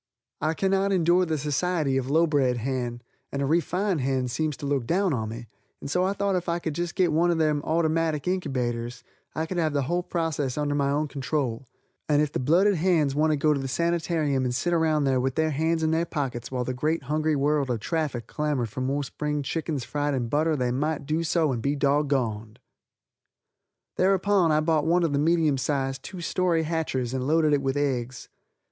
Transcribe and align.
I 0.41 0.55
cannot 0.55 0.91
endure 0.91 1.27
the 1.27 1.37
society 1.37 1.95
of 1.95 2.09
a 2.09 2.11
low 2.11 2.25
bred 2.25 2.57
hen, 2.57 3.03
and 3.31 3.39
a 3.39 3.45
refined 3.45 4.01
hen 4.01 4.27
seems 4.29 4.57
to 4.57 4.65
look 4.65 4.87
down 4.87 5.13
on 5.13 5.29
me, 5.29 5.45
and 5.79 5.91
so 5.91 6.03
I 6.03 6.13
thought 6.13 6.35
if 6.35 6.49
I 6.49 6.57
could 6.57 6.73
get 6.95 7.11
one 7.13 7.29
of 7.29 7.37
those 7.37 7.61
ottymatic 7.61 8.23
inkybaters 8.23 9.03
I 9.35 9.45
could 9.45 9.59
have 9.59 9.73
the 9.73 9.83
whole 9.83 10.01
process 10.01 10.57
under 10.57 10.73
my 10.73 10.89
own 10.89 11.07
control, 11.07 11.67
and 12.09 12.19
if 12.19 12.31
the 12.31 12.39
blooded 12.39 12.77
hens 12.77 13.13
wanted 13.13 13.33
to 13.39 13.43
go 13.45 13.53
to 13.53 13.59
the 13.59 13.67
sanitarium 13.67 14.43
and 14.43 14.55
sit 14.55 14.73
around 14.73 15.03
there 15.03 15.19
with 15.19 15.35
their 15.35 15.51
hands 15.51 15.83
in 15.83 15.91
their 15.91 16.07
pockets 16.07 16.49
while 16.49 16.63
the 16.63 16.73
great 16.73 17.03
hungry 17.03 17.35
world 17.35 17.69
of 17.69 17.79
traffic 17.79 18.25
clamored 18.25 18.69
for 18.69 18.81
more 18.81 19.03
spring 19.03 19.43
chickens 19.43 19.83
fried 19.85 20.15
in 20.15 20.29
butter 20.29 20.55
they 20.55 20.71
might 20.71 21.05
do 21.05 21.23
so 21.23 21.51
and 21.51 21.61
be 21.61 21.75
doggoned. 21.75 22.57
Thereupon 23.97 24.51
I 24.51 24.61
bought 24.61 24.87
one 24.87 25.03
of 25.03 25.13
the 25.13 25.19
medium 25.19 25.59
size, 25.59 25.99
two 25.99 26.21
story 26.21 26.63
hatchers 26.63 27.13
and 27.13 27.27
loaded 27.27 27.53
it 27.53 27.61
with 27.61 27.77
eggs. 27.77 28.29